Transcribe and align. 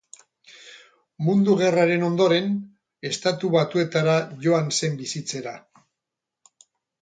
Mundu 1.25 1.57
Gerraren 1.59 2.05
ondoren, 2.07 2.47
Estatu 3.09 3.51
Batuetara 3.57 4.17
joan 4.47 4.73
zen 4.81 4.99
bizitzera. 5.03 5.55